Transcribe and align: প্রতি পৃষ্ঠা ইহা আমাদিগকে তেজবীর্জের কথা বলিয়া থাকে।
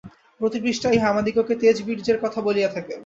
প্রতি 0.41 0.57
পৃষ্ঠা 0.63 0.89
ইহা 0.91 1.07
আমাদিগকে 1.09 1.53
তেজবীর্জের 1.61 2.17
কথা 2.23 2.39
বলিয়া 2.41 2.69
থাকে। 2.75 2.95